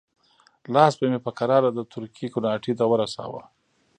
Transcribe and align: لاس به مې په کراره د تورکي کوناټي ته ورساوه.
لاس 0.73 0.93
به 0.99 1.05
مې 1.11 1.19
په 1.25 1.31
کراره 1.39 1.69
د 1.73 1.79
تورکي 1.91 2.27
کوناټي 2.33 2.73
ته 2.79 2.85
ورساوه. 2.91 3.43